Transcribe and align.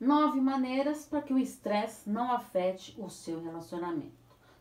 Nove 0.00 0.40
maneiras 0.40 1.04
para 1.04 1.20
que 1.20 1.34
o 1.34 1.38
estresse 1.38 2.08
não 2.08 2.32
afete 2.32 2.98
o 2.98 3.10
seu 3.10 3.38
relacionamento. 3.38 4.16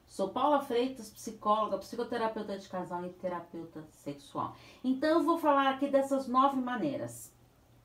Sou 0.05 0.31
Paula 0.31 0.59
Freitas, 0.59 1.09
psicóloga, 1.09 1.77
psicoterapeuta 1.77 2.57
de 2.57 2.67
casal 2.67 3.05
e 3.05 3.09
terapeuta 3.13 3.81
sexual. 3.89 4.53
Então 4.83 5.09
eu 5.09 5.23
vou 5.23 5.37
falar 5.37 5.69
aqui 5.69 5.87
dessas 5.87 6.27
nove 6.27 6.59
maneiras 6.59 7.33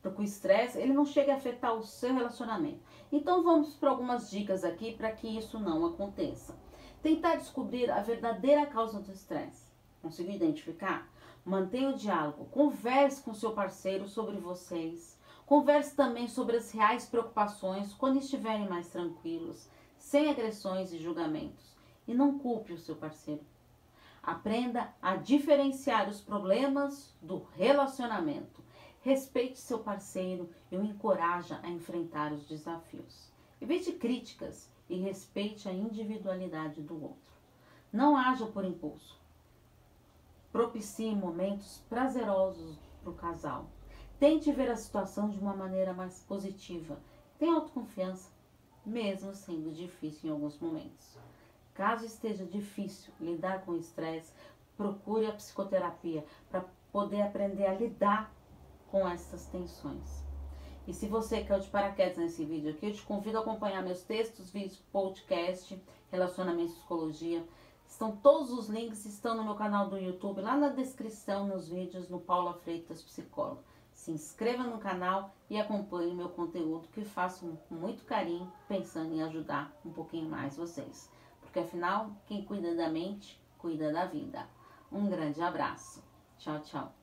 para 0.01 0.11
que 0.11 0.19
o 0.19 0.23
estresse 0.25 0.77
ele 0.77 0.91
não 0.91 1.05
chegue 1.05 1.31
a 1.31 1.37
afetar 1.37 1.73
o 1.73 1.85
seu 1.85 2.13
relacionamento. 2.13 2.81
Então 3.09 3.41
vamos 3.41 3.73
para 3.75 3.89
algumas 3.89 4.29
dicas 4.29 4.65
aqui 4.65 4.93
para 4.93 5.13
que 5.13 5.25
isso 5.25 5.57
não 5.57 5.85
aconteça. 5.85 6.53
Tentar 7.01 7.37
descobrir 7.37 7.89
a 7.89 8.01
verdadeira 8.01 8.65
causa 8.65 8.99
do 8.99 9.13
estresse. 9.13 9.71
Conseguiu 10.01 10.35
identificar? 10.35 11.09
Mantenha 11.45 11.91
o 11.91 11.95
diálogo, 11.95 12.49
converse 12.51 13.23
com 13.23 13.33
seu 13.33 13.53
parceiro 13.53 14.09
sobre 14.09 14.35
vocês. 14.39 15.17
Converse 15.45 15.95
também 15.95 16.27
sobre 16.27 16.57
as 16.57 16.71
reais 16.71 17.05
preocupações 17.05 17.93
quando 17.93 18.17
estiverem 18.17 18.67
mais 18.67 18.89
tranquilos, 18.89 19.69
sem 19.97 20.29
agressões 20.29 20.91
e 20.91 20.97
julgamentos. 20.97 21.75
E 22.07 22.13
não 22.13 22.39
culpe 22.39 22.73
o 22.73 22.77
seu 22.77 22.95
parceiro. 22.95 23.43
Aprenda 24.23 24.91
a 24.99 25.15
diferenciar 25.15 26.09
os 26.09 26.19
problemas 26.19 27.15
do 27.21 27.45
relacionamento. 27.55 28.63
Respeite 29.01 29.59
seu 29.59 29.79
parceiro 29.79 30.49
e 30.71 30.77
o 30.77 30.83
encoraja 30.83 31.59
a 31.61 31.69
enfrentar 31.69 32.33
os 32.33 32.47
desafios. 32.47 33.31
Evite 33.61 33.91
críticas 33.91 34.67
e 34.89 34.97
respeite 34.97 35.69
a 35.69 35.73
individualidade 35.73 36.81
do 36.81 36.95
outro. 37.03 37.35
Não 37.93 38.17
haja 38.17 38.47
por 38.47 38.65
impulso. 38.65 39.19
Propicie 40.51 41.15
momentos 41.15 41.83
prazerosos 41.87 42.77
para 43.01 43.11
o 43.11 43.15
casal. 43.15 43.69
Tente 44.19 44.51
ver 44.51 44.69
a 44.69 44.77
situação 44.77 45.29
de 45.29 45.37
uma 45.39 45.53
maneira 45.53 45.93
mais 45.93 46.21
positiva. 46.21 46.97
Tenha 47.37 47.55
autoconfiança, 47.55 48.31
mesmo 48.85 49.33
sendo 49.33 49.73
difícil 49.73 50.29
em 50.29 50.33
alguns 50.33 50.57
momentos. 50.57 51.17
Caso 51.73 52.05
esteja 52.05 52.45
difícil 52.45 53.13
lidar 53.19 53.65
com 53.65 53.71
o 53.71 53.77
estresse, 53.77 54.31
procure 54.77 55.25
a 55.25 55.33
psicoterapia 55.33 56.25
para 56.49 56.63
poder 56.91 57.21
aprender 57.23 57.65
a 57.65 57.73
lidar 57.73 58.33
com 58.89 59.05
essas 59.05 59.45
tensões. 59.47 60.23
E 60.87 60.93
se 60.93 61.07
você 61.07 61.43
caiu 61.43 61.59
de 61.59 61.67
paraquedas 61.67 62.17
nesse 62.17 62.45
vídeo 62.45 62.71
aqui, 62.71 62.85
eu 62.85 62.93
te 62.93 63.01
convido 63.01 63.37
a 63.37 63.41
acompanhar 63.41 63.83
meus 63.83 64.03
textos, 64.03 64.49
vídeos, 64.49 64.81
podcast, 64.93 65.81
relacionamento 66.09 66.71
e 66.71 66.75
psicologia. 66.75 67.45
Estão 67.85 68.15
todos 68.15 68.51
os 68.51 68.69
links, 68.69 69.05
estão 69.05 69.35
no 69.35 69.43
meu 69.43 69.55
canal 69.55 69.89
do 69.89 69.97
YouTube, 69.97 70.41
lá 70.41 70.55
na 70.55 70.69
descrição, 70.69 71.47
nos 71.47 71.67
vídeos, 71.67 72.07
no 72.07 72.19
Paula 72.19 72.53
Freitas 72.53 73.01
Psicóloga. 73.01 73.63
Se 74.05 74.11
inscreva 74.11 74.61
no 74.61 74.77
canal 74.77 75.33
e 75.49 75.59
acompanhe 75.59 76.13
meu 76.13 76.29
conteúdo 76.29 76.87
que 76.89 77.03
faço 77.03 77.57
com 77.67 77.73
muito 77.73 78.05
carinho, 78.05 78.53
pensando 78.67 79.11
em 79.15 79.23
ajudar 79.23 79.75
um 79.83 79.91
pouquinho 79.91 80.29
mais 80.29 80.55
vocês. 80.55 81.11
Porque 81.41 81.57
afinal, 81.57 82.11
quem 82.27 82.45
cuida 82.45 82.75
da 82.75 82.87
mente, 82.87 83.41
cuida 83.57 83.91
da 83.91 84.05
vida. 84.05 84.47
Um 84.91 85.09
grande 85.09 85.41
abraço. 85.41 86.03
Tchau, 86.37 86.59
tchau. 86.59 86.93